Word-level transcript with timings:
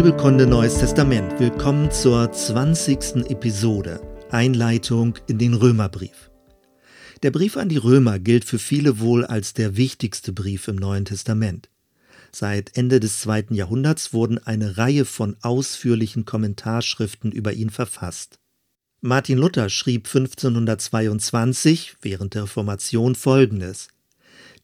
Bibelkunde 0.00 0.46
Neues 0.46 0.78
Testament. 0.78 1.38
Willkommen 1.38 1.90
zur 1.90 2.32
20. 2.32 3.28
Episode 3.28 4.00
Einleitung 4.30 5.18
in 5.26 5.36
den 5.36 5.52
Römerbrief. 5.52 6.30
Der 7.22 7.30
Brief 7.30 7.58
an 7.58 7.68
die 7.68 7.76
Römer 7.76 8.18
gilt 8.18 8.46
für 8.46 8.58
viele 8.58 9.00
wohl 9.00 9.26
als 9.26 9.52
der 9.52 9.76
wichtigste 9.76 10.32
Brief 10.32 10.68
im 10.68 10.76
Neuen 10.76 11.04
Testament. 11.04 11.68
Seit 12.32 12.78
Ende 12.78 12.98
des 12.98 13.20
zweiten 13.20 13.54
Jahrhunderts 13.54 14.14
wurden 14.14 14.38
eine 14.38 14.78
Reihe 14.78 15.04
von 15.04 15.36
ausführlichen 15.42 16.24
Kommentarschriften 16.24 17.30
über 17.30 17.52
ihn 17.52 17.68
verfasst. 17.68 18.38
Martin 19.02 19.36
Luther 19.36 19.68
schrieb 19.68 20.06
1522 20.06 21.96
während 22.00 22.32
der 22.32 22.44
Reformation 22.44 23.14
folgendes 23.14 23.88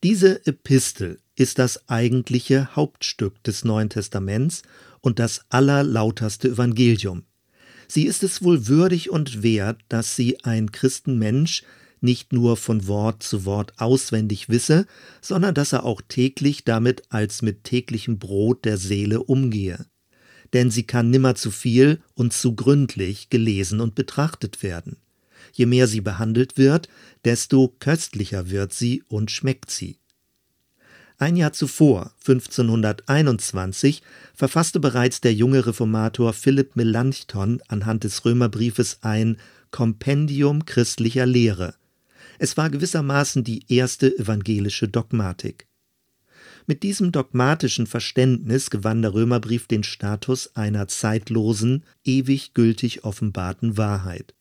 Diese 0.02 0.46
Epistel 0.46 1.18
ist 1.36 1.58
das 1.58 1.88
eigentliche 1.88 2.74
Hauptstück 2.74 3.42
des 3.44 3.64
Neuen 3.64 3.90
Testaments 3.90 4.62
und 5.00 5.18
das 5.18 5.42
allerlauterste 5.50 6.48
Evangelium. 6.48 7.24
Sie 7.88 8.06
ist 8.06 8.24
es 8.24 8.42
wohl 8.42 8.66
würdig 8.66 9.10
und 9.10 9.42
wert, 9.42 9.80
dass 9.88 10.16
sie 10.16 10.42
ein 10.42 10.72
Christenmensch 10.72 11.62
nicht 12.00 12.32
nur 12.32 12.56
von 12.56 12.86
Wort 12.88 13.22
zu 13.22 13.44
Wort 13.44 13.74
auswendig 13.78 14.48
wisse, 14.48 14.86
sondern 15.20 15.54
dass 15.54 15.72
er 15.72 15.84
auch 15.84 16.02
täglich 16.06 16.64
damit 16.64 17.04
als 17.10 17.42
mit 17.42 17.64
täglichem 17.64 18.18
Brot 18.18 18.64
der 18.64 18.76
Seele 18.76 19.22
umgehe. 19.22 19.86
Denn 20.52 20.70
sie 20.70 20.84
kann 20.84 21.10
nimmer 21.10 21.34
zu 21.34 21.50
viel 21.50 22.00
und 22.14 22.32
zu 22.32 22.54
gründlich 22.54 23.30
gelesen 23.30 23.80
und 23.80 23.94
betrachtet 23.94 24.62
werden. 24.62 24.96
Je 25.52 25.66
mehr 25.66 25.86
sie 25.86 26.00
behandelt 26.00 26.56
wird, 26.56 26.88
desto 27.24 27.74
köstlicher 27.78 28.50
wird 28.50 28.72
sie 28.72 29.02
und 29.08 29.30
schmeckt 29.30 29.70
sie. 29.70 29.98
Ein 31.18 31.36
Jahr 31.36 31.54
zuvor, 31.54 32.12
1521, 32.26 34.02
verfasste 34.34 34.80
bereits 34.80 35.22
der 35.22 35.32
junge 35.32 35.66
Reformator 35.66 36.34
Philipp 36.34 36.76
Melanchthon 36.76 37.62
anhand 37.68 38.04
des 38.04 38.26
Römerbriefes 38.26 38.98
ein 39.00 39.38
Kompendium 39.70 40.66
christlicher 40.66 41.24
Lehre. 41.24 41.74
Es 42.38 42.58
war 42.58 42.68
gewissermaßen 42.68 43.44
die 43.44 43.64
erste 43.72 44.18
evangelische 44.18 44.88
Dogmatik. 44.88 45.66
Mit 46.66 46.82
diesem 46.82 47.12
dogmatischen 47.12 47.86
Verständnis 47.86 48.68
gewann 48.68 49.00
der 49.00 49.14
Römerbrief 49.14 49.66
den 49.68 49.84
Status 49.84 50.54
einer 50.54 50.86
zeitlosen, 50.86 51.84
ewig 52.04 52.52
gültig 52.52 53.04
offenbarten 53.04 53.78
Wahrheit. 53.78 54.34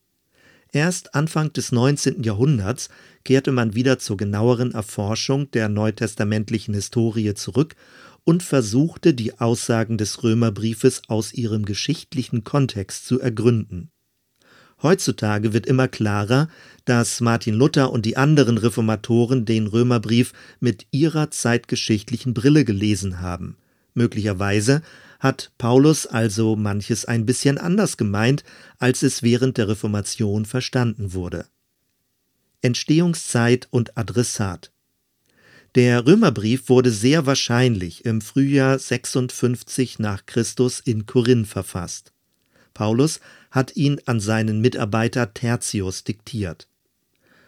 Erst 0.75 1.15
Anfang 1.15 1.53
des 1.53 1.71
19. 1.71 2.23
Jahrhunderts 2.23 2.89
kehrte 3.23 3.53
man 3.53 3.75
wieder 3.75 3.97
zur 3.97 4.17
genaueren 4.17 4.73
Erforschung 4.73 5.49
der 5.51 5.69
neutestamentlichen 5.69 6.73
Historie 6.73 7.33
zurück 7.33 7.77
und 8.25 8.43
versuchte, 8.43 9.13
die 9.13 9.39
Aussagen 9.39 9.97
des 9.97 10.21
Römerbriefes 10.21 11.03
aus 11.07 11.33
ihrem 11.33 11.63
geschichtlichen 11.63 12.43
Kontext 12.43 13.07
zu 13.07 13.21
ergründen. 13.21 13.89
Heutzutage 14.83 15.53
wird 15.53 15.65
immer 15.65 15.87
klarer, 15.87 16.49
dass 16.83 17.21
Martin 17.21 17.55
Luther 17.55 17.93
und 17.93 18.05
die 18.05 18.17
anderen 18.17 18.57
Reformatoren 18.57 19.45
den 19.45 19.67
Römerbrief 19.67 20.33
mit 20.59 20.87
ihrer 20.91 21.31
zeitgeschichtlichen 21.31 22.33
Brille 22.33 22.65
gelesen 22.65 23.21
haben. 23.21 23.55
Möglicherweise 23.93 24.81
hat 25.19 25.51
Paulus 25.57 26.05
also 26.05 26.55
manches 26.55 27.05
ein 27.05 27.25
bisschen 27.25 27.57
anders 27.57 27.97
gemeint, 27.97 28.43
als 28.77 29.03
es 29.03 29.23
während 29.23 29.57
der 29.57 29.67
Reformation 29.67 30.45
verstanden 30.45 31.13
wurde. 31.13 31.47
Entstehungszeit 32.61 33.67
und 33.69 33.97
Adressat 33.97 34.71
Der 35.75 36.05
Römerbrief 36.05 36.69
wurde 36.69 36.91
sehr 36.91 37.25
wahrscheinlich 37.25 38.05
im 38.05 38.21
Frühjahr 38.21 38.79
56 38.79 39.99
nach 39.99 40.25
Christus 40.25 40.79
in 40.79 41.05
Korinth 41.05 41.47
verfasst. 41.47 42.11
Paulus 42.73 43.19
hat 43.51 43.75
ihn 43.75 44.01
an 44.05 44.19
seinen 44.19 44.61
Mitarbeiter 44.61 45.33
Tertius 45.33 46.03
diktiert. 46.03 46.67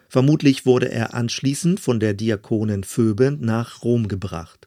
Vermutlich 0.09 0.65
wurde 0.65 0.89
er 0.89 1.13
anschließend 1.13 1.79
von 1.79 1.99
der 1.99 2.13
Diakonin 2.13 2.83
Phoebe 2.83 3.35
nach 3.39 3.83
Rom 3.83 4.07
gebracht. 4.07 4.66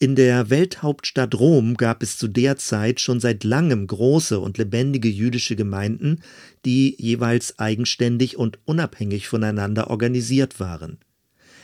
In 0.00 0.16
der 0.16 0.50
Welthauptstadt 0.50 1.36
Rom 1.36 1.76
gab 1.76 2.02
es 2.02 2.18
zu 2.18 2.26
der 2.26 2.56
Zeit 2.56 3.00
schon 3.00 3.20
seit 3.20 3.44
langem 3.44 3.86
große 3.86 4.40
und 4.40 4.58
lebendige 4.58 5.08
jüdische 5.08 5.54
Gemeinden, 5.54 6.20
die 6.64 6.96
jeweils 6.98 7.58
eigenständig 7.60 8.36
und 8.36 8.58
unabhängig 8.64 9.28
voneinander 9.28 9.90
organisiert 9.90 10.58
waren. 10.58 10.98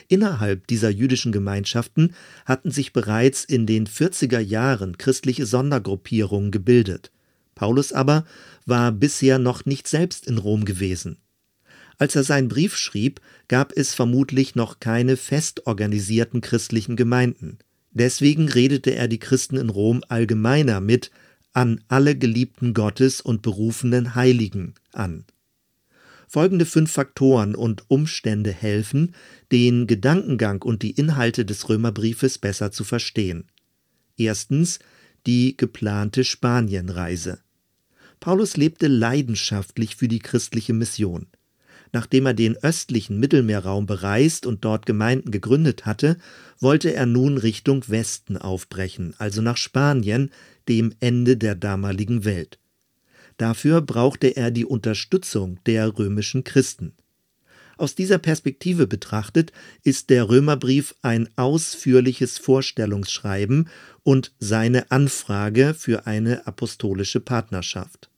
Innerhalb 0.07 0.67
dieser 0.69 0.91
jüdischen 0.91 1.33
Gemeinschaften 1.33 2.15
hatten 2.45 2.71
sich 2.71 2.93
bereits 2.93 3.45
in 3.45 3.67
den 3.67 3.87
40er 3.87 4.41
Jahren 4.41 4.97
christliche 4.97 5.47
Sondergruppierungen 5.47 6.51
gebildet. 6.51 7.11
Paulus 7.55 7.93
aber 7.93 8.25
war 8.65 8.93
bisher 8.93 9.39
noch 9.39 9.67
nicht 9.67 9.87
selbst 9.87 10.27
in 10.27 10.39
Rom 10.39 10.65
gewesen. 10.65 11.19
Als 11.99 12.17
er 12.17 12.25
seinen 12.25 12.49
Brief 12.49 12.77
schrieb, 12.77 13.21
gab 13.49 13.73
es 13.77 13.95
vermutlich 13.95 14.55
noch 14.55 14.81
keine 14.81 15.17
fest 15.17 15.67
organisierten 15.67 16.41
christlichen 16.41 16.97
Gemeinden. 16.97 17.59
Deswegen 17.93 18.49
redete 18.49 18.95
er 18.95 19.09
die 19.09 19.19
Christen 19.19 19.57
in 19.57 19.69
Rom 19.69 20.03
allgemeiner 20.09 20.81
mit 20.81 21.11
an 21.53 21.83
alle 21.89 22.17
Geliebten 22.17 22.75
Gottes 22.75 23.21
und 23.21 23.43
berufenen 23.43 24.15
Heiligen 24.15 24.75
an. 24.93 25.25
Folgende 26.29 26.65
fünf 26.65 26.93
Faktoren 26.93 27.57
und 27.57 27.85
Umstände 27.89 28.53
helfen, 28.53 29.17
den 29.51 29.89
Gedankengang 29.89 30.63
und 30.63 30.83
die 30.83 30.93
Inhalte 30.93 31.45
des 31.45 31.69
Römerbriefes 31.69 32.39
besser 32.39 32.71
zu 32.71 32.85
verstehen. 32.85 33.49
Erstens 34.17 34.79
die 35.27 35.57
geplante 35.57 36.23
Spanienreise. 36.23 37.41
Paulus 38.21 38.57
lebte 38.57 38.87
leidenschaftlich 38.87 39.97
für 39.97 40.07
die 40.07 40.21
christliche 40.21 40.73
Mission. 40.73 41.27
Nachdem 41.93 42.27
er 42.27 42.35
den 42.35 42.57
östlichen 42.57 43.19
Mittelmeerraum 43.19 43.87
bereist 43.87 44.47
und 44.47 44.65
dort 44.65 44.87
Gemeinden 44.87 45.31
gegründet 45.31 45.87
hatte, 45.87 46.17
wollte 46.61 46.95
er 46.95 47.07
nun 47.07 47.39
Richtung 47.39 47.85
Westen 47.89 48.37
aufbrechen, 48.37 49.15
also 49.19 49.43
nach 49.43 49.57
Spanien, 49.57 50.31
dem 50.69 50.95
Ende 51.01 51.37
der 51.37 51.55
damaligen 51.55 52.25
Welt. 52.25 52.59
Dafür 53.39 53.81
brauchte 53.81 54.37
er 54.37 54.51
die 54.51 54.67
Unterstützung 54.67 55.59
der 55.67 55.99
römischen 55.99 56.45
Christen. 56.45 56.93
Aus 57.79 57.95
dieser 57.95 58.19
Perspektive 58.19 58.87
betrachtet 58.87 59.53
ist 59.83 60.11
der 60.11 60.29
Römerbrief 60.29 60.95
ein 61.01 61.31
ausführliches 61.37 62.37
Vorstellungsschreiben 62.37 63.71
und 64.03 64.33
seine 64.39 64.91
Anfrage 64.91 65.73
für 65.73 66.07
eine 66.07 66.47
apostolische 66.47 67.21
Partnerschaft. 67.21 68.11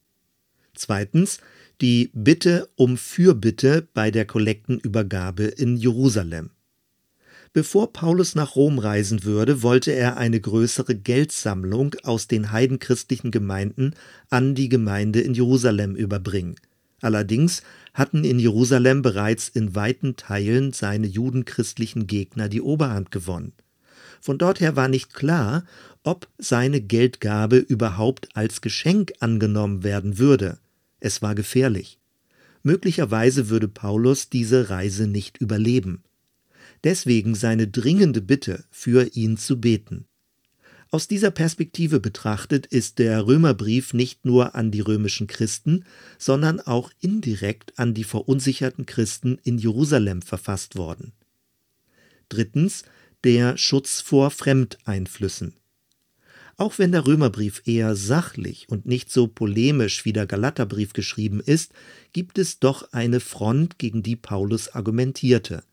Zweitens 0.74 1.38
die 1.80 2.10
Bitte 2.14 2.68
um 2.76 2.96
Fürbitte 2.96 3.88
bei 3.94 4.10
der 4.10 4.24
Kollektenübergabe 4.24 5.44
in 5.44 5.76
Jerusalem. 5.76 6.50
Bevor 7.54 7.92
Paulus 7.92 8.34
nach 8.34 8.56
Rom 8.56 8.78
reisen 8.78 9.24
würde, 9.24 9.62
wollte 9.62 9.92
er 9.92 10.16
eine 10.16 10.40
größere 10.40 10.94
Geldsammlung 10.94 11.94
aus 12.02 12.26
den 12.26 12.50
heidenchristlichen 12.50 13.30
Gemeinden 13.30 13.94
an 14.30 14.54
die 14.54 14.70
Gemeinde 14.70 15.20
in 15.20 15.34
Jerusalem 15.34 15.94
überbringen. 15.94 16.56
Allerdings 17.02 17.62
hatten 17.92 18.24
in 18.24 18.38
Jerusalem 18.38 19.02
bereits 19.02 19.48
in 19.48 19.74
weiten 19.74 20.16
Teilen 20.16 20.72
seine 20.72 21.06
judenchristlichen 21.06 22.06
Gegner 22.06 22.48
die 22.48 22.62
Oberhand 22.62 23.10
gewonnen. 23.10 23.52
Von 24.20 24.38
dort 24.38 24.60
her 24.60 24.76
war 24.76 24.88
nicht 24.88 25.12
klar, 25.12 25.64
ob 26.04 26.28
seine 26.38 26.80
Geldgabe 26.80 27.56
überhaupt 27.56 28.28
als 28.34 28.60
Geschenk 28.60 29.12
angenommen 29.20 29.82
werden 29.82 30.18
würde. 30.18 30.58
Es 31.04 31.20
war 31.20 31.34
gefährlich. 31.34 31.98
Möglicherweise 32.62 33.48
würde 33.48 33.66
Paulus 33.66 34.28
diese 34.28 34.70
Reise 34.70 35.08
nicht 35.08 35.36
überleben. 35.38 36.04
Deswegen 36.84 37.34
seine 37.34 37.66
dringende 37.66 38.20
Bitte, 38.20 38.62
für 38.70 39.08
ihn 39.16 39.36
zu 39.36 39.60
beten. 39.60 40.06
Aus 40.92 41.08
dieser 41.08 41.32
Perspektive 41.32 41.98
betrachtet 41.98 42.66
ist 42.66 43.00
der 43.00 43.26
Römerbrief 43.26 43.94
nicht 43.94 44.24
nur 44.24 44.54
an 44.54 44.70
die 44.70 44.80
römischen 44.80 45.26
Christen, 45.26 45.86
sondern 46.18 46.60
auch 46.60 46.92
indirekt 47.00 47.80
an 47.80 47.94
die 47.94 48.04
verunsicherten 48.04 48.86
Christen 48.86 49.40
in 49.42 49.58
Jerusalem 49.58 50.22
verfasst 50.22 50.76
worden. 50.76 51.12
Drittens 52.28 52.84
der 53.24 53.56
Schutz 53.56 54.00
vor 54.00 54.30
Fremdeinflüssen. 54.30 55.54
Auch 56.62 56.78
wenn 56.78 56.92
der 56.92 57.08
Römerbrief 57.08 57.62
eher 57.64 57.96
sachlich 57.96 58.68
und 58.68 58.86
nicht 58.86 59.10
so 59.10 59.26
polemisch 59.26 60.04
wie 60.04 60.12
der 60.12 60.26
Galaterbrief 60.28 60.92
geschrieben 60.92 61.40
ist, 61.40 61.72
gibt 62.12 62.38
es 62.38 62.60
doch 62.60 62.92
eine 62.92 63.18
Front, 63.18 63.80
gegen 63.80 64.04
die 64.04 64.14
Paulus 64.14 64.68
argumentierte. 64.68 65.64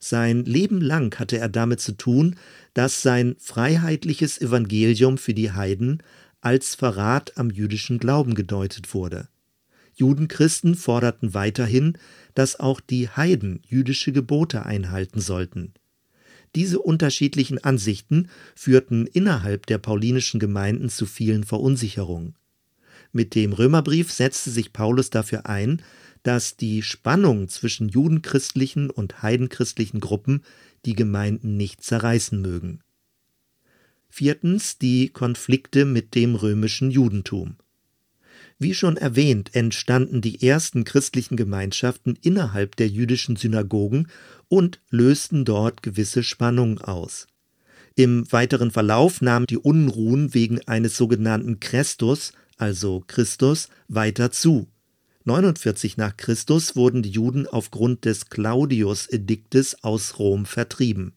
Sein 0.00 0.44
Leben 0.44 0.82
lang 0.82 1.18
hatte 1.18 1.38
er 1.38 1.48
damit 1.48 1.80
zu 1.80 1.92
tun, 1.92 2.36
dass 2.74 3.00
sein 3.00 3.36
freiheitliches 3.38 4.38
Evangelium 4.38 5.16
für 5.16 5.32
die 5.32 5.52
Heiden 5.52 6.02
als 6.42 6.74
Verrat 6.74 7.38
am 7.38 7.48
jüdischen 7.48 7.98
Glauben 7.98 8.34
gedeutet 8.34 8.92
wurde. 8.92 9.28
Judenchristen 9.94 10.74
forderten 10.74 11.32
weiterhin, 11.32 11.96
dass 12.34 12.60
auch 12.60 12.80
die 12.82 13.08
Heiden 13.08 13.62
jüdische 13.66 14.12
Gebote 14.12 14.66
einhalten 14.66 15.22
sollten. 15.22 15.72
Diese 16.54 16.78
unterschiedlichen 16.78 17.62
Ansichten 17.62 18.28
führten 18.54 19.06
innerhalb 19.06 19.66
der 19.66 19.78
paulinischen 19.78 20.40
Gemeinden 20.40 20.88
zu 20.88 21.06
vielen 21.06 21.44
Verunsicherungen. 21.44 22.34
Mit 23.12 23.34
dem 23.34 23.52
Römerbrief 23.52 24.12
setzte 24.12 24.50
sich 24.50 24.72
Paulus 24.72 25.10
dafür 25.10 25.46
ein, 25.46 25.82
dass 26.22 26.56
die 26.56 26.82
Spannung 26.82 27.48
zwischen 27.48 27.88
judenchristlichen 27.88 28.90
und 28.90 29.22
heidenchristlichen 29.22 30.00
Gruppen 30.00 30.42
die 30.84 30.94
Gemeinden 30.94 31.56
nicht 31.56 31.82
zerreißen 31.82 32.40
mögen. 32.40 32.80
Viertens 34.08 34.78
die 34.78 35.10
Konflikte 35.10 35.84
mit 35.84 36.14
dem 36.14 36.34
römischen 36.34 36.90
Judentum. 36.90 37.56
Wie 38.60 38.74
schon 38.74 38.96
erwähnt, 38.96 39.54
entstanden 39.54 40.20
die 40.20 40.42
ersten 40.42 40.82
christlichen 40.82 41.36
Gemeinschaften 41.36 42.18
innerhalb 42.22 42.74
der 42.74 42.88
jüdischen 42.88 43.36
Synagogen 43.36 44.08
und 44.48 44.80
lösten 44.90 45.44
dort 45.44 45.82
gewisse 45.82 46.24
Spannungen 46.24 46.80
aus. 46.80 47.28
Im 47.94 48.30
weiteren 48.32 48.72
Verlauf 48.72 49.20
nahmen 49.20 49.46
die 49.46 49.58
Unruhen 49.58 50.34
wegen 50.34 50.60
eines 50.66 50.96
sogenannten 50.96 51.60
Christus, 51.60 52.32
also 52.56 53.04
Christus, 53.06 53.68
weiter 53.86 54.32
zu. 54.32 54.68
49 55.24 55.96
nach 55.96 56.16
Christus 56.16 56.74
wurden 56.74 57.02
die 57.02 57.10
Juden 57.10 57.46
aufgrund 57.46 58.04
des 58.04 58.28
Claudius-Ediktes 58.28 59.84
aus 59.84 60.18
Rom 60.18 60.46
vertrieben. 60.46 61.12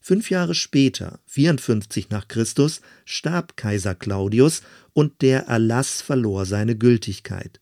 Fünf 0.00 0.30
Jahre 0.30 0.54
später, 0.54 1.20
54 1.26 2.08
nach 2.08 2.26
Christus, 2.26 2.80
starb 3.04 3.56
Kaiser 3.56 3.94
Claudius 3.94 4.62
und 4.94 5.20
der 5.20 5.46
Erlass 5.46 6.00
verlor 6.00 6.46
seine 6.46 6.74
Gültigkeit. 6.74 7.60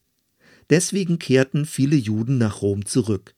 Deswegen 0.70 1.18
kehrten 1.18 1.66
viele 1.66 1.96
Juden 1.96 2.38
nach 2.38 2.62
Rom 2.62 2.86
zurück. 2.86 3.34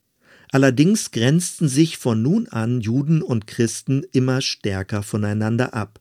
Allerdings 0.52 1.12
grenzten 1.12 1.68
sich 1.68 1.96
von 1.96 2.22
nun 2.22 2.48
an 2.48 2.80
Juden 2.80 3.22
und 3.22 3.46
Christen 3.46 4.02
immer 4.12 4.42
stärker 4.42 5.02
voneinander 5.02 5.74
ab. 5.74 6.00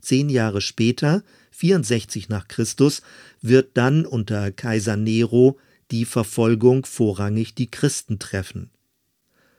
Zehn 0.00 0.28
Jahre 0.28 0.60
später, 0.60 1.24
64 1.50 2.28
nach 2.28 2.46
Christus, 2.46 3.02
wird 3.40 3.70
dann 3.76 4.06
unter 4.06 4.52
Kaiser 4.52 4.96
Nero 4.96 5.58
die 5.90 6.04
Verfolgung 6.04 6.86
vorrangig 6.86 7.54
die 7.54 7.70
Christen 7.70 8.18
treffen. 8.18 8.70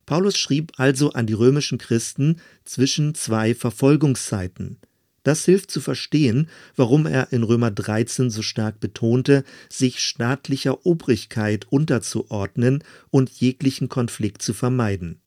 Paulus 0.07 0.38
schrieb 0.38 0.71
also 0.77 1.12
an 1.12 1.27
die 1.27 1.33
römischen 1.33 1.77
Christen 1.77 2.38
zwischen 2.63 3.13
zwei 3.13 3.54
Verfolgungszeiten. 3.54 4.77
Das 5.24 5.44
hilft 5.44 5.69
zu 5.69 5.81
verstehen, 5.81 6.50
warum 6.77 7.06
er 7.06 7.33
in 7.33 7.44
Römer 7.44 7.69
13 7.69 8.30
so 8.30 8.42
stark 8.42 8.80
betonte, 8.80 9.44
sich 9.69 10.00
staatlicher 10.00 10.86
Obrigkeit 10.86 11.68
unterzuordnen 11.69 12.86
und 13.09 13.30
jeglichen 13.30 13.89
Konflikt 13.89 14.42
zu 14.42 14.54
vermeiden. 14.54 15.19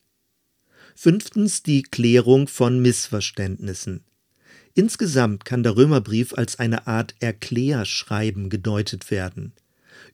Fünftens 0.95 1.61
die 1.61 1.83
Klärung 1.83 2.47
von 2.47 2.81
Missverständnissen. 2.81 4.03
Insgesamt 4.73 5.45
kann 5.45 5.61
der 5.61 5.77
Römerbrief 5.77 6.33
als 6.33 6.57
eine 6.57 6.87
Art 6.87 7.13
Erklärschreiben 7.19 8.49
gedeutet 8.49 9.11
werden. 9.11 9.53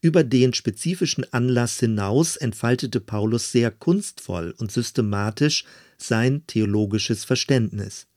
Über 0.01 0.23
den 0.23 0.53
spezifischen 0.53 1.25
Anlass 1.33 1.79
hinaus 1.79 2.35
entfaltete 2.35 2.99
Paulus 2.99 3.51
sehr 3.51 3.71
kunstvoll 3.71 4.53
und 4.57 4.71
systematisch 4.71 5.65
sein 5.97 6.45
theologisches 6.45 7.25
Verständnis. 7.25 8.07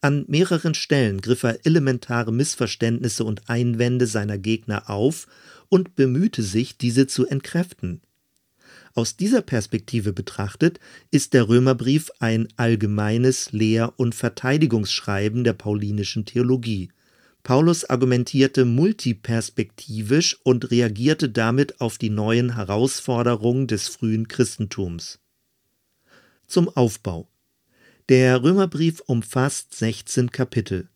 An 0.00 0.24
mehreren 0.28 0.74
Stellen 0.74 1.20
griff 1.20 1.44
er 1.44 1.64
elementare 1.64 2.32
Missverständnisse 2.32 3.24
und 3.24 3.48
Einwände 3.48 4.06
seiner 4.06 4.38
Gegner 4.38 4.90
auf 4.90 5.26
und 5.68 5.96
bemühte 5.96 6.42
sich, 6.42 6.76
diese 6.76 7.06
zu 7.06 7.26
entkräften. 7.26 8.02
Aus 8.92 9.16
dieser 9.16 9.40
Perspektive 9.42 10.12
betrachtet 10.12 10.78
ist 11.10 11.32
der 11.32 11.48
Römerbrief 11.48 12.10
ein 12.18 12.48
allgemeines 12.56 13.52
Lehr- 13.52 13.92
und 13.96 14.14
Verteidigungsschreiben 14.14 15.42
der 15.42 15.54
paulinischen 15.54 16.26
Theologie. 16.26 16.90
Paulus 17.44 17.84
argumentierte 17.84 18.64
multiperspektivisch 18.64 20.38
und 20.44 20.70
reagierte 20.70 21.28
damit 21.28 21.78
auf 21.78 21.98
die 21.98 22.08
neuen 22.08 22.54
Herausforderungen 22.54 23.66
des 23.66 23.86
frühen 23.86 24.28
Christentums. 24.28 25.20
Zum 26.46 26.70
Aufbau. 26.70 27.28
Der 28.08 28.42
Römerbrief 28.42 29.00
umfasst 29.00 29.74
16 29.76 30.30
Kapitel. 30.30 30.88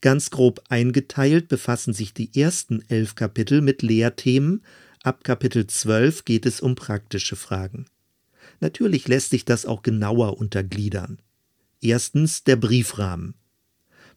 Ganz 0.00 0.30
grob 0.30 0.62
eingeteilt 0.70 1.48
befassen 1.48 1.92
sich 1.92 2.14
die 2.14 2.40
ersten 2.40 2.82
elf 2.88 3.14
Kapitel 3.14 3.60
mit 3.60 3.82
Lehrthemen, 3.82 4.64
ab 5.02 5.22
Kapitel 5.24 5.66
12 5.66 6.24
geht 6.24 6.46
es 6.46 6.62
um 6.62 6.74
praktische 6.74 7.36
Fragen. 7.36 7.84
Natürlich 8.60 9.08
lässt 9.08 9.28
sich 9.28 9.44
das 9.44 9.66
auch 9.66 9.82
genauer 9.82 10.38
untergliedern. 10.38 11.20
Erstens 11.82 12.44
der 12.44 12.56
Briefrahmen. 12.56 13.34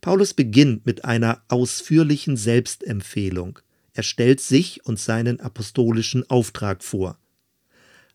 Paulus 0.06 0.36
beginnt 0.36 0.86
mit 0.86 1.04
einer 1.04 1.42
ausführlichen 1.48 2.38
Selbstempfehlung. 2.38 3.58
Er 3.96 4.04
stellt 4.04 4.40
sich 4.40 4.86
und 4.86 5.00
seinen 5.00 5.40
apostolischen 5.40 6.30
Auftrag 6.30 6.84
vor. 6.84 7.18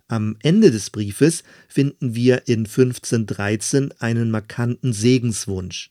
Am 0.07 0.37
Ende 0.41 0.71
des 0.71 0.91
Briefes 0.91 1.43
finden 1.67 2.15
wir 2.15 2.47
in 2.47 2.61
1513 2.61 3.93
einen 3.99 4.31
markanten 4.31 4.93
Segenswunsch. 4.93 5.91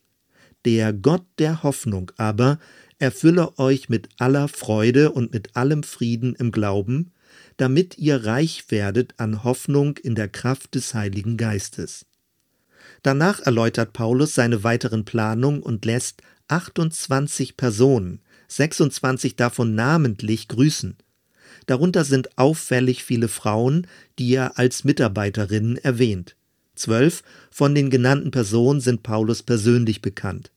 Der 0.63 0.93
Gott 0.93 1.25
der 1.37 1.63
Hoffnung 1.63 2.13
aber 2.15 2.59
erfülle 2.97 3.59
euch 3.59 3.89
mit 3.89 4.07
aller 4.19 4.47
Freude 4.47 5.11
und 5.11 5.33
mit 5.33 5.57
allem 5.57 5.83
Frieden 5.83 6.33
im 6.35 6.53
Glauben, 6.53 7.11
damit 7.57 7.97
ihr 7.97 8.23
reich 8.23 8.63
werdet 8.69 9.15
an 9.17 9.43
Hoffnung 9.43 9.97
in 9.97 10.15
der 10.15 10.29
Kraft 10.29 10.75
des 10.75 10.93
Heiligen 10.93 11.35
Geistes. 11.35 12.05
Danach 13.03 13.39
erläutert 13.39 13.93
Paulus 13.93 14.35
seine 14.35 14.63
weiteren 14.63 15.05
Planungen 15.05 15.61
und 15.61 15.85
lässt 15.85 16.21
28 16.49 17.55
Personen, 17.55 18.21
26 18.47 19.35
davon 19.35 19.75
namentlich, 19.75 20.47
grüßen. 20.47 20.97
Darunter 21.65 22.03
sind 22.03 22.37
auffällig 22.37 23.03
viele 23.03 23.27
Frauen, 23.27 23.87
die 24.17 24.33
er 24.33 24.57
als 24.57 24.83
Mitarbeiterinnen 24.83 25.77
erwähnt. 25.77 26.35
Zwölf 26.75 27.23
von 27.51 27.75
den 27.75 27.89
genannten 27.89 28.31
Personen 28.31 28.81
sind 28.81 29.03
Paulus 29.03 29.43
persönlich 29.43 30.01
bekannt. 30.01 30.51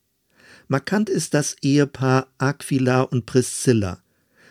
Markant 0.68 1.10
ist 1.10 1.34
das 1.34 1.56
Ehepaar 1.60 2.28
Aquila 2.38 3.02
und 3.02 3.26
Priscilla. 3.26 3.98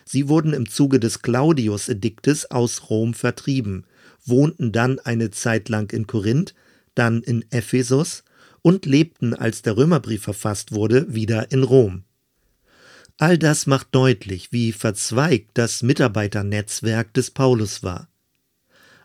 Sie 0.04 0.28
wurden 0.28 0.52
im 0.52 0.68
Zuge 0.68 1.00
des 1.00 1.22
Claudius-Ediktes 1.22 2.50
aus 2.50 2.90
Rom 2.90 3.14
vertrieben, 3.14 3.86
wohnten 4.24 4.70
dann 4.70 4.98
eine 5.00 5.30
Zeit 5.30 5.68
lang 5.68 5.90
in 5.92 6.06
Korinth, 6.06 6.54
dann 6.94 7.22
in 7.22 7.44
Ephesus 7.50 8.24
und 8.62 8.86
lebten, 8.86 9.34
als 9.34 9.62
der 9.62 9.76
Römerbrief 9.76 10.22
verfasst 10.22 10.72
wurde, 10.72 11.12
wieder 11.12 11.50
in 11.50 11.62
Rom. 11.62 12.04
All 13.18 13.38
das 13.38 13.66
macht 13.66 13.88
deutlich, 13.92 14.52
wie 14.52 14.72
verzweigt 14.72 15.50
das 15.54 15.82
Mitarbeiternetzwerk 15.82 17.12
des 17.14 17.30
Paulus 17.30 17.82
war. 17.82 18.08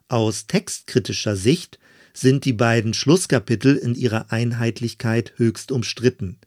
Aus 0.07 0.47
textkritischer 0.47 1.35
Sicht 1.35 1.79
sind 2.13 2.45
die 2.45 2.53
beiden 2.53 2.93
Schlusskapitel 2.93 3.75
in 3.75 3.93
ihrer 3.93 4.31
Einheitlichkeit 4.31 5.33
höchst 5.35 5.71
umstritten. 5.71 6.37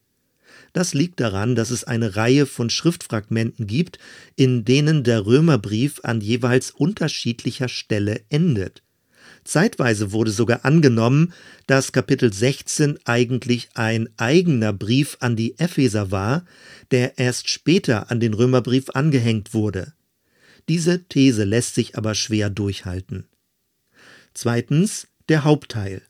Das 0.72 0.94
liegt 0.94 1.20
daran, 1.20 1.54
dass 1.54 1.70
es 1.70 1.84
eine 1.84 2.16
Reihe 2.16 2.46
von 2.46 2.70
Schriftfragmenten 2.70 3.66
gibt, 3.66 3.98
in 4.36 4.64
denen 4.64 5.04
der 5.04 5.26
Römerbrief 5.26 6.00
an 6.02 6.20
jeweils 6.20 6.70
unterschiedlicher 6.70 7.68
Stelle 7.68 8.22
endet. 8.30 8.82
Zeitweise 9.44 10.12
wurde 10.12 10.30
sogar 10.30 10.64
angenommen, 10.64 11.32
dass 11.66 11.92
Kapitel 11.92 12.32
16 12.32 12.98
eigentlich 13.04 13.70
ein 13.74 14.08
eigener 14.16 14.72
Brief 14.72 15.16
an 15.20 15.36
die 15.36 15.58
Epheser 15.58 16.10
war, 16.10 16.44
der 16.90 17.18
erst 17.18 17.48
später 17.48 18.10
an 18.10 18.20
den 18.20 18.34
Römerbrief 18.34 18.90
angehängt 18.90 19.54
wurde. 19.54 19.94
Diese 20.68 21.04
These 21.04 21.44
lässt 21.44 21.74
sich 21.74 21.96
aber 21.96 22.14
schwer 22.14 22.50
durchhalten. 22.50 23.26
Zweitens 24.34 25.08
der 25.28 25.44
Hauptteil. 25.44 26.02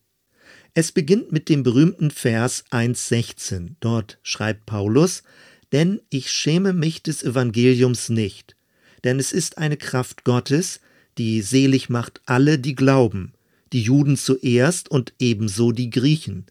Es 0.74 0.92
beginnt 0.92 1.32
mit 1.32 1.48
dem 1.48 1.62
berühmten 1.62 2.10
Vers 2.10 2.64
1.16. 2.70 3.76
Dort 3.80 4.18
schreibt 4.22 4.66
Paulus, 4.66 5.22
denn 5.72 6.00
ich 6.10 6.30
schäme 6.30 6.72
mich 6.72 7.02
des 7.02 7.22
Evangeliums 7.22 8.08
nicht, 8.08 8.56
denn 9.04 9.18
es 9.18 9.32
ist 9.32 9.58
eine 9.58 9.76
Kraft 9.76 10.24
Gottes, 10.24 10.80
die 11.18 11.42
selig 11.42 11.88
macht 11.88 12.20
alle, 12.26 12.58
die 12.58 12.74
glauben, 12.74 13.32
die 13.72 13.82
Juden 13.82 14.16
zuerst 14.16 14.90
und 14.90 15.12
ebenso 15.18 15.72
die 15.72 15.90
Griechen. 15.90 16.46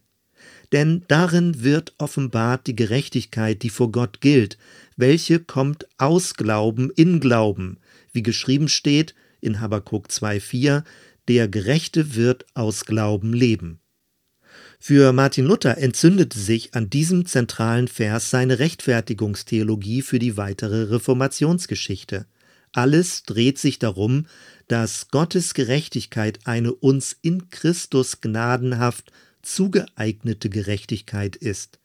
Denn 0.72 1.02
darin 1.08 1.62
wird 1.62 1.94
offenbart 1.98 2.66
die 2.66 2.76
Gerechtigkeit, 2.76 3.62
die 3.62 3.70
vor 3.70 3.90
Gott 3.90 4.20
gilt, 4.20 4.56
welche 4.96 5.40
kommt 5.40 5.86
aus 5.98 6.34
Glauben 6.34 6.90
in 6.94 7.20
Glauben, 7.20 7.78
wie 8.12 8.22
geschrieben 8.22 8.68
steht 8.68 9.14
in 9.40 9.60
Habakkuk 9.60 10.08
2,4, 10.08 10.84
der 11.28 11.48
Gerechte 11.48 12.14
wird 12.14 12.46
aus 12.54 12.84
Glauben 12.84 13.32
leben. 13.32 13.80
Für 14.78 15.12
Martin 15.12 15.44
Luther 15.44 15.76
entzündete 15.76 16.38
sich 16.38 16.74
an 16.74 16.88
diesem 16.88 17.26
zentralen 17.26 17.86
Vers 17.86 18.30
seine 18.30 18.58
Rechtfertigungstheologie 18.58 20.02
für 20.02 20.18
die 20.18 20.36
weitere 20.36 20.84
Reformationsgeschichte. 20.84 22.26
Alles 22.72 23.24
dreht 23.24 23.58
sich 23.58 23.78
darum, 23.78 24.26
dass 24.68 25.08
Gottes 25.08 25.54
Gerechtigkeit 25.54 26.40
eine 26.44 26.72
uns 26.72 27.16
in 27.20 27.50
Christus 27.50 28.20
gnadenhaft 28.20 29.12
zugeeignete 29.42 30.50
Gerechtigkeit 30.50 31.34
ist. 31.34 31.80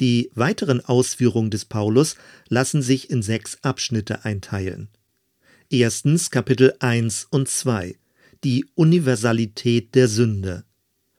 Die 0.00 0.30
weiteren 0.34 0.82
Ausführungen 0.82 1.50
des 1.50 1.66
Paulus 1.66 2.16
lassen 2.48 2.80
sich 2.80 3.10
in 3.10 3.22
sechs 3.22 3.58
Abschnitte 3.62 4.24
einteilen. 4.24 4.88
Erstens 5.70 6.30
Kapitel 6.30 6.74
1 6.80 7.26
und 7.30 7.48
2 7.48 7.96
Die 8.44 8.64
Universalität 8.74 9.94
der 9.94 10.08
Sünde. 10.08 10.64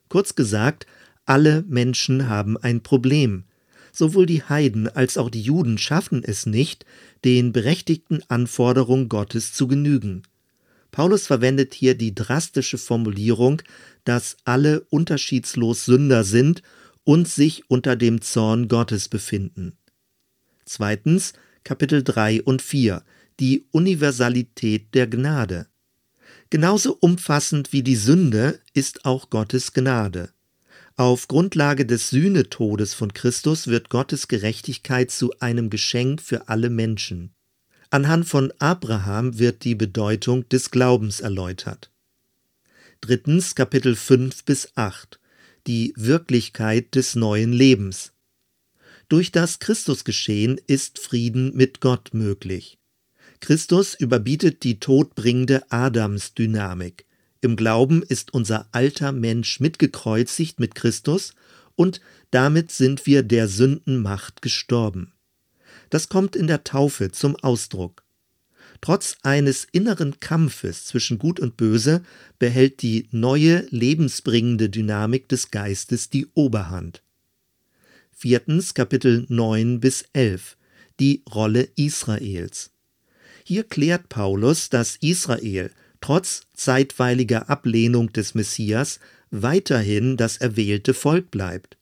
Kurz 0.07 0.33
gesagt, 0.33 0.87
alle 1.25 1.63
Menschen 1.67 2.27
haben 2.27 2.57
ein 2.57 2.81
Problem. 2.81 3.43
Sowohl 3.91 4.25
die 4.25 4.43
Heiden 4.43 4.87
als 4.87 5.17
auch 5.17 5.29
die 5.29 5.41
Juden 5.41 5.77
schaffen 5.77 6.23
es 6.23 6.45
nicht, 6.45 6.85
den 7.25 7.51
berechtigten 7.51 8.21
Anforderungen 8.27 9.09
Gottes 9.09 9.53
zu 9.53 9.67
genügen. 9.67 10.23
Paulus 10.91 11.27
verwendet 11.27 11.73
hier 11.73 11.95
die 11.95 12.15
drastische 12.15 12.77
Formulierung, 12.77 13.61
dass 14.03 14.37
alle 14.43 14.81
unterschiedslos 14.89 15.85
Sünder 15.85 16.23
sind 16.23 16.63
und 17.03 17.27
sich 17.27 17.69
unter 17.69 17.95
dem 17.95 18.21
Zorn 18.21 18.67
Gottes 18.67 19.07
befinden. 19.07 19.77
Zweitens 20.65 21.33
Kapitel 21.63 22.03
3 22.03 22.43
und 22.43 22.61
4 22.61 23.03
die 23.39 23.65
Universalität 23.71 24.93
der 24.93 25.07
Gnade. 25.07 25.67
Genauso 26.49 26.97
umfassend 26.99 27.71
wie 27.71 27.83
die 27.83 27.95
Sünde 27.95 28.59
ist 28.73 29.05
auch 29.05 29.29
Gottes 29.29 29.73
Gnade. 29.73 30.29
Auf 30.99 31.29
Grundlage 31.29 31.85
des 31.85 32.09
Sühnetodes 32.09 32.93
von 32.93 33.13
Christus 33.13 33.67
wird 33.67 33.87
Gottes 33.87 34.27
Gerechtigkeit 34.27 35.11
zu 35.11 35.31
einem 35.39 35.69
Geschenk 35.69 36.21
für 36.21 36.49
alle 36.49 36.69
Menschen. 36.69 37.31
Anhand 37.89 38.27
von 38.27 38.51
Abraham 38.59 39.39
wird 39.39 39.63
die 39.63 39.75
Bedeutung 39.75 40.49
des 40.49 40.71
Glaubens 40.71 41.21
erläutert. 41.21 41.89
Drittens 42.99 43.55
Kapitel 43.55 43.95
5 43.95 44.43
bis 44.43 44.73
8 44.75 45.21
die 45.67 45.93
Wirklichkeit 45.95 46.93
des 46.95 47.15
neuen 47.15 47.53
Lebens. 47.53 48.11
Durch 49.07 49.31
das 49.31 49.59
Christusgeschehen 49.59 50.59
ist 50.67 50.99
Frieden 50.99 51.55
mit 51.55 51.79
Gott 51.79 52.09
möglich. 52.11 52.77
Christus 53.39 53.95
überbietet 53.95 54.63
die 54.63 54.81
todbringende 54.81 55.63
Adamsdynamik. 55.71 57.05
Im 57.41 57.55
Glauben 57.55 58.03
ist 58.03 58.33
unser 58.33 58.67
alter 58.71 59.11
Mensch 59.11 59.59
mitgekreuzigt 59.59 60.59
mit 60.59 60.75
Christus 60.75 61.33
und 61.75 62.01
damit 62.31 62.71
sind 62.71 63.05
wir 63.05 63.23
der 63.23 63.47
Sündenmacht 63.47 64.41
gestorben. 64.41 65.13
Das 65.89 66.09
kommt 66.09 66.35
in 66.35 66.47
der 66.47 66.63
Taufe 66.63 67.11
zum 67.11 67.35
Ausdruck. 67.37 68.03
Trotz 68.81 69.17
eines 69.23 69.67
inneren 69.71 70.19
Kampfes 70.19 70.85
zwischen 70.85 71.19
Gut 71.19 71.39
und 71.39 71.57
Böse 71.57 72.03
behält 72.37 72.81
die 72.81 73.07
neue 73.11 73.65
lebensbringende 73.69 74.69
Dynamik 74.69 75.27
des 75.27 75.51
Geistes 75.51 76.09
die 76.09 76.27
Oberhand. 76.33 77.03
Viertens 78.11 78.73
Kapitel 78.73 79.25
9 79.29 79.79
bis 79.79 80.03
11 80.13 80.57
Die 80.99 81.23
Rolle 81.33 81.69
Israels. 81.75 82.71
Hier 83.43 83.63
klärt 83.63 84.09
Paulus, 84.09 84.69
dass 84.69 84.97
Israel 84.97 85.71
trotz 86.01 86.41
zeitweiliger 86.53 87.49
Ablehnung 87.49 88.11
des 88.13 88.35
Messias 88.35 88.99
weiterhin 89.31 90.17
das 90.17 90.37
erwählte 90.37 90.93
Volk 90.93 91.31
bleibt. 91.31 91.77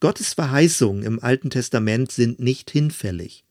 Gottes 0.00 0.34
Verheißungen 0.34 1.04
im 1.04 1.22
Alten 1.22 1.50
Testament 1.50 2.10
sind 2.10 2.40
nicht 2.40 2.70
hinfällig. 2.70 3.44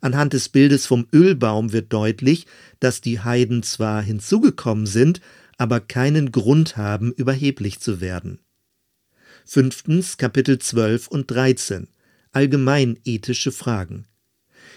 Anhand 0.00 0.32
des 0.32 0.48
Bildes 0.48 0.86
vom 0.86 1.06
Ölbaum 1.12 1.72
wird 1.72 1.92
deutlich, 1.92 2.46
dass 2.78 3.00
die 3.00 3.20
Heiden 3.20 3.62
zwar 3.62 4.02
hinzugekommen 4.02 4.86
sind, 4.86 5.20
aber 5.58 5.80
keinen 5.80 6.32
Grund 6.32 6.76
haben, 6.76 7.12
überheblich 7.12 7.80
zu 7.80 8.00
werden. 8.00 8.38
Fünftens 9.44 10.16
Kapitel 10.16 10.58
12 10.58 11.08
und 11.08 11.30
13 11.30 11.88
Allgemein 12.32 12.98
ethische 13.04 13.50
Fragen. 13.50 14.06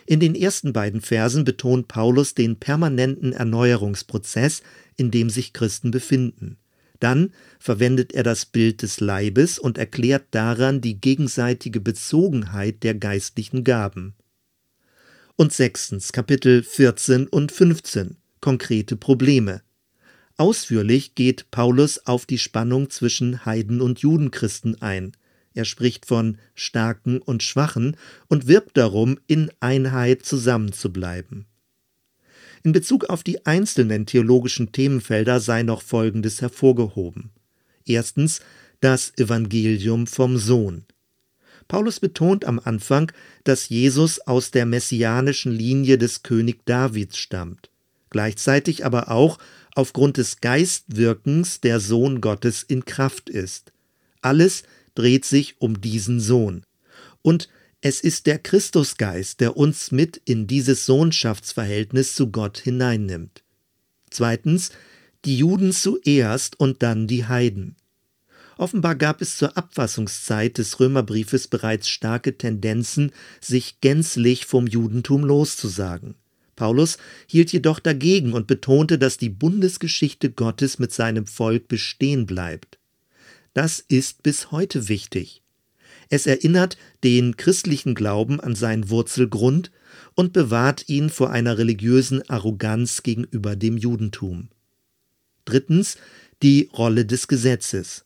In 0.05 0.19
den 0.19 0.35
ersten 0.35 0.73
beiden 0.73 1.01
Versen 1.01 1.45
betont 1.45 1.87
Paulus 1.87 2.33
den 2.33 2.57
permanenten 2.57 3.33
Erneuerungsprozess, 3.33 4.61
in 4.97 5.11
dem 5.11 5.29
sich 5.29 5.53
Christen 5.53 5.91
befinden. 5.91 6.57
Dann 6.99 7.33
verwendet 7.59 8.13
er 8.13 8.23
das 8.23 8.45
Bild 8.45 8.81
des 8.81 8.99
Leibes 8.99 9.59
und 9.59 9.77
erklärt 9.77 10.25
daran 10.31 10.81
die 10.81 10.99
gegenseitige 10.99 11.81
Bezogenheit 11.81 12.83
der 12.83 12.95
geistlichen 12.95 13.63
Gaben. 13.63 14.13
Und 15.35 15.51
sechstens 15.51 16.13
Kapitel 16.13 16.63
14 16.63 17.27
und 17.27 17.51
15 17.51 18.17
konkrete 18.39 18.97
Probleme. 18.97 19.61
Ausführlich 20.35 21.15
geht 21.15 21.49
Paulus 21.49 22.05
auf 22.05 22.25
die 22.25 22.37
Spannung 22.37 22.89
zwischen 22.89 23.45
Heiden 23.45 23.79
und 23.79 23.99
Judenchristen 23.99 24.81
ein. 24.81 25.13
Er 25.53 25.65
spricht 25.65 26.05
von 26.05 26.37
Starken 26.55 27.19
und 27.21 27.43
Schwachen 27.43 27.95
und 28.27 28.47
wirbt 28.47 28.77
darum, 28.77 29.19
in 29.27 29.51
Einheit 29.59 30.25
zusammenzubleiben. 30.25 31.45
In 32.63 32.71
Bezug 32.71 33.05
auf 33.05 33.23
die 33.23 33.45
einzelnen 33.45 34.05
theologischen 34.05 34.71
Themenfelder 34.71 35.39
sei 35.39 35.63
noch 35.63 35.81
Folgendes 35.81 36.41
hervorgehoben. 36.41 37.31
Erstens 37.85 38.39
das 38.79 39.13
Evangelium 39.17 40.07
vom 40.07 40.37
Sohn. 40.37 40.85
Paulus 41.67 41.99
betont 41.99 42.45
am 42.45 42.59
Anfang, 42.59 43.11
dass 43.43 43.69
Jesus 43.69 44.19
aus 44.19 44.51
der 44.51 44.65
messianischen 44.65 45.51
Linie 45.51 45.97
des 45.97 46.23
König 46.23 46.65
Davids 46.65 47.17
stammt, 47.17 47.69
gleichzeitig 48.09 48.85
aber 48.85 49.11
auch 49.11 49.39
aufgrund 49.75 50.17
des 50.17 50.41
Geistwirkens 50.41 51.61
der 51.61 51.79
Sohn 51.79 52.21
Gottes 52.21 52.63
in 52.63 52.85
Kraft 52.85 53.29
ist. 53.29 53.71
Alles 54.21 54.63
dreht 54.95 55.25
sich 55.25 55.55
um 55.59 55.81
diesen 55.81 56.19
Sohn. 56.19 56.65
Und 57.21 57.49
es 57.81 57.99
ist 57.99 58.27
der 58.27 58.39
Christusgeist, 58.39 59.41
der 59.41 59.57
uns 59.57 59.91
mit 59.91 60.21
in 60.25 60.47
dieses 60.47 60.85
Sohnschaftsverhältnis 60.85 62.15
zu 62.15 62.31
Gott 62.31 62.57
hineinnimmt. 62.59 63.43
Zweitens, 64.09 64.71
die 65.25 65.37
Juden 65.37 65.71
zuerst 65.71 66.59
und 66.59 66.83
dann 66.83 67.07
die 67.07 67.25
Heiden. 67.25 67.75
Offenbar 68.57 68.95
gab 68.95 69.21
es 69.21 69.37
zur 69.37 69.57
Abfassungszeit 69.57 70.57
des 70.57 70.79
Römerbriefes 70.79 71.47
bereits 71.47 71.89
starke 71.89 72.37
Tendenzen, 72.37 73.11
sich 73.41 73.81
gänzlich 73.81 74.45
vom 74.45 74.67
Judentum 74.67 75.23
loszusagen. 75.23 76.15
Paulus 76.55 76.97
hielt 77.27 77.51
jedoch 77.51 77.79
dagegen 77.79 78.33
und 78.33 78.47
betonte, 78.47 78.99
dass 78.99 79.17
die 79.17 79.29
Bundesgeschichte 79.29 80.31
Gottes 80.31 80.77
mit 80.77 80.93
seinem 80.93 81.25
Volk 81.25 81.67
bestehen 81.67 82.25
bleibt. 82.25 82.77
Das 83.53 83.79
ist 83.79 84.23
bis 84.23 84.51
heute 84.51 84.89
wichtig. 84.89 85.43
Es 86.09 86.27
erinnert 86.27 86.77
den 87.03 87.37
christlichen 87.37 87.95
Glauben 87.95 88.39
an 88.39 88.55
seinen 88.55 88.89
Wurzelgrund 88.89 89.71
und 90.15 90.33
bewahrt 90.33 90.89
ihn 90.89 91.09
vor 91.09 91.31
einer 91.31 91.57
religiösen 91.57 92.27
Arroganz 92.29 93.03
gegenüber 93.03 93.55
dem 93.55 93.77
Judentum. 93.77 94.49
Drittens 95.45 95.97
die 96.41 96.69
Rolle 96.73 97.05
des 97.05 97.27
Gesetzes. 97.27 98.05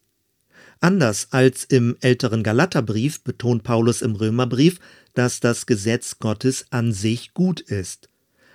Anders 0.80 1.30
als 1.32 1.64
im 1.64 1.98
älteren 2.02 2.44
Galaterbrief 2.44 3.24
betont 3.24 3.64
Paulus 3.64 4.02
im 4.02 4.16
Römerbrief, 4.16 4.80
dass 5.14 5.40
das 5.40 5.66
Gesetz 5.66 6.20
Gottes 6.20 6.66
an 6.70 6.94
sich 6.94 7.34
gut 7.34 7.62
ist. 7.62 8.10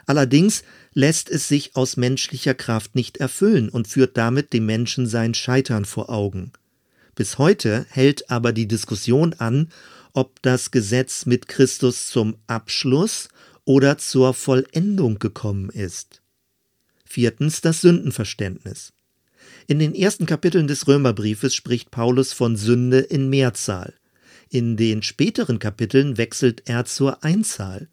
Allerdings 0.06 0.62
lässt 0.92 1.30
es 1.30 1.48
sich 1.48 1.74
aus 1.74 1.96
menschlicher 1.96 2.54
Kraft 2.54 2.94
nicht 2.94 3.16
erfüllen 3.16 3.68
und 3.68 3.88
führt 3.88 4.16
damit 4.16 4.52
dem 4.52 4.66
Menschen 4.66 5.06
sein 5.06 5.34
Scheitern 5.34 5.84
vor 5.84 6.10
Augen. 6.10 6.52
Bis 7.14 7.38
heute 7.38 7.86
hält 7.90 8.30
aber 8.30 8.52
die 8.52 8.68
Diskussion 8.68 9.34
an, 9.34 9.68
ob 10.14 10.40
das 10.42 10.70
Gesetz 10.70 11.26
mit 11.26 11.48
Christus 11.48 12.08
zum 12.08 12.36
Abschluss 12.46 13.28
oder 13.64 13.98
zur 13.98 14.34
Vollendung 14.34 15.18
gekommen 15.18 15.70
ist. 15.70 16.22
Viertens 17.04 17.60
das 17.60 17.82
Sündenverständnis. 17.82 18.92
In 19.66 19.78
den 19.78 19.94
ersten 19.94 20.26
Kapiteln 20.26 20.66
des 20.66 20.88
Römerbriefes 20.88 21.54
spricht 21.54 21.90
Paulus 21.90 22.32
von 22.32 22.56
Sünde 22.56 23.00
in 23.00 23.28
Mehrzahl. 23.28 23.94
In 24.48 24.76
den 24.76 25.02
späteren 25.02 25.58
Kapiteln 25.58 26.18
wechselt 26.18 26.62
er 26.66 26.84
zur 26.84 27.22
Einzahl. 27.22 27.88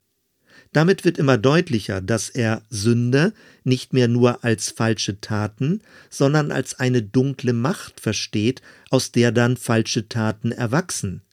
Damit 0.71 1.03
wird 1.03 1.17
immer 1.17 1.37
deutlicher, 1.37 1.99
dass 1.99 2.29
er 2.29 2.61
Sünde 2.69 3.33
nicht 3.63 3.93
mehr 3.93 4.07
nur 4.07 4.43
als 4.43 4.69
falsche 4.69 5.19
Taten, 5.19 5.81
sondern 6.09 6.51
als 6.51 6.79
eine 6.79 7.01
dunkle 7.01 7.53
Macht 7.53 7.99
versteht, 7.99 8.61
aus 8.91 9.11
der 9.11 9.31
dann 9.31 9.57
falsche 9.57 10.07
Taten 10.07 10.51
erwachsen. 10.51 11.23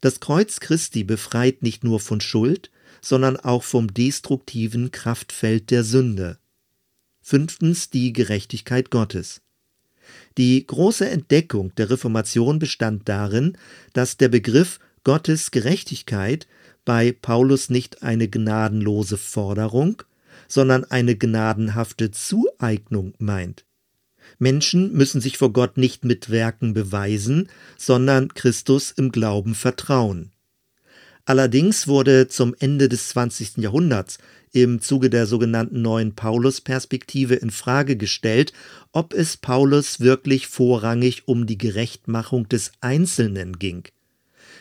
Das 0.00 0.18
Kreuz 0.18 0.58
Christi 0.58 1.04
befreit 1.04 1.62
nicht 1.62 1.84
nur 1.84 2.00
von 2.00 2.20
Schuld, 2.20 2.70
sondern 3.00 3.36
auch 3.36 3.62
vom 3.62 3.94
destruktiven 3.94 4.90
Kraftfeld 4.90 5.70
der 5.70 5.84
Sünde. 5.84 6.38
Fünftens 7.22 7.90
die 7.90 8.12
Gerechtigkeit 8.12 8.90
Gottes. 8.90 9.40
Die 10.36 10.66
große 10.66 11.08
Entdeckung 11.08 11.74
der 11.76 11.90
Reformation 11.90 12.58
bestand 12.58 13.08
darin, 13.08 13.56
dass 13.92 14.16
der 14.16 14.28
Begriff 14.28 14.80
Gottes 15.04 15.50
Gerechtigkeit 15.50 16.46
bei 16.84 17.12
Paulus 17.12 17.70
nicht 17.70 18.02
eine 18.02 18.28
gnadenlose 18.28 19.16
Forderung, 19.16 20.02
sondern 20.48 20.84
eine 20.84 21.16
gnadenhafte 21.16 22.10
Zueignung 22.10 23.14
meint. 23.18 23.64
Menschen 24.38 24.92
müssen 24.92 25.20
sich 25.20 25.38
vor 25.38 25.52
Gott 25.52 25.76
nicht 25.76 26.04
mit 26.04 26.30
Werken 26.30 26.74
beweisen, 26.74 27.48
sondern 27.76 28.28
Christus 28.28 28.90
im 28.90 29.12
Glauben 29.12 29.54
vertrauen. 29.54 30.32
Allerdings 31.26 31.88
wurde 31.88 32.28
zum 32.28 32.54
Ende 32.58 32.88
des 32.88 33.08
20. 33.08 33.58
Jahrhunderts 33.58 34.18
im 34.52 34.80
Zuge 34.80 35.08
der 35.08 35.26
sogenannten 35.26 35.80
neuen 35.80 36.14
Paulus-Perspektive 36.14 37.34
in 37.34 37.50
Frage 37.50 37.96
gestellt, 37.96 38.52
ob 38.92 39.14
es 39.14 39.38
Paulus 39.38 40.00
wirklich 40.00 40.46
vorrangig 40.46 41.26
um 41.26 41.46
die 41.46 41.58
Gerechtmachung 41.58 42.48
des 42.48 42.72
Einzelnen 42.80 43.58
ging. 43.58 43.84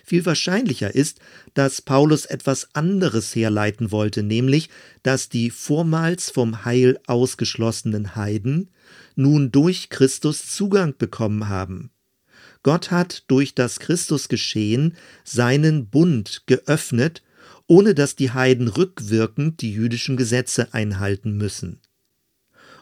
Viel 0.06 0.26
wahrscheinlicher 0.26 0.94
ist, 0.94 1.20
dass 1.54 1.82
Paulus 1.82 2.26
etwas 2.26 2.76
anderes 2.76 3.34
herleiten 3.34 3.92
wollte, 3.92 4.22
nämlich, 4.22 4.70
dass 5.02 5.30
die 5.30 5.50
vormals 5.50 6.30
vom 6.30 6.66
Heil 6.66 7.00
ausgeschlossenen 7.08 8.16
Heiden 8.16 8.70
nun 9.16 9.52
durch 9.52 9.90
Christus 9.90 10.48
Zugang 10.48 10.96
bekommen 10.98 11.48
haben. 11.48 11.90
Gott 12.64 12.92
hat 12.92 13.24
durch 13.28 13.56
das 13.56 13.80
Christusgeschehen 13.80 14.96
seinen 15.24 15.90
Bund 15.90 16.44
geöffnet, 16.48 17.24
ohne 17.68 17.96
dass 17.96 18.18
die 18.18 18.32
Heiden 18.32 18.68
rückwirkend 18.68 19.62
die 19.62 19.72
jüdischen 19.72 20.18
Gesetze 20.18 20.74
einhalten 20.74 21.38
müssen. 21.38 21.80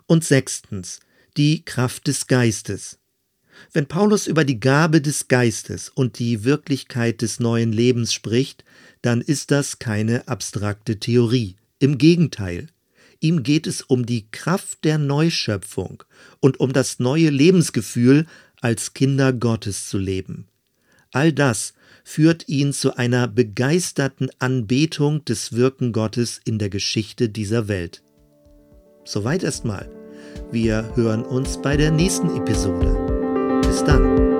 Und 0.07 0.23
sechstens, 0.23 0.99
die 1.37 1.63
Kraft 1.65 2.07
des 2.07 2.27
Geistes. 2.27 3.00
Wenn 3.73 3.87
Paulus 3.87 4.27
über 4.27 4.43
die 4.43 4.59
Gabe 4.59 5.01
des 5.01 5.27
Geistes 5.27 5.89
und 5.89 6.19
die 6.19 6.43
Wirklichkeit 6.43 7.21
des 7.21 7.39
neuen 7.39 7.71
Lebens 7.71 8.13
spricht, 8.13 8.63
dann 9.01 9.21
ist 9.21 9.51
das 9.51 9.79
keine 9.79 10.27
abstrakte 10.27 10.99
Theorie. 10.99 11.55
Im 11.79 11.97
Gegenteil, 11.97 12.67
ihm 13.19 13.43
geht 13.43 13.67
es 13.67 13.81
um 13.81 14.05
die 14.05 14.29
Kraft 14.29 14.83
der 14.83 14.97
Neuschöpfung 14.97 16.03
und 16.39 16.59
um 16.59 16.73
das 16.73 16.99
neue 16.99 17.29
Lebensgefühl, 17.29 18.25
als 18.61 18.93
Kinder 18.93 19.33
Gottes 19.33 19.89
zu 19.89 19.97
leben. 19.97 20.47
All 21.11 21.33
das 21.33 21.73
führt 22.03 22.47
ihn 22.47 22.73
zu 22.73 22.95
einer 22.95 23.27
begeisterten 23.27 24.29
Anbetung 24.39 25.25
des 25.25 25.53
Wirken 25.53 25.91
Gottes 25.91 26.39
in 26.45 26.57
der 26.59 26.69
Geschichte 26.69 27.29
dieser 27.29 27.67
Welt. 27.67 28.03
Soweit 29.03 29.43
erstmal. 29.43 29.89
Wir 30.51 30.95
hören 30.95 31.23
uns 31.23 31.61
bei 31.61 31.75
der 31.77 31.91
nächsten 31.91 32.35
Episode. 32.35 33.10
Bis 33.81 33.87
dann. 33.87 34.30